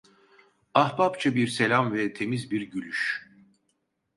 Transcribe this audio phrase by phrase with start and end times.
[0.73, 3.29] Ahbapça bir selam ve temiz bir gülüş…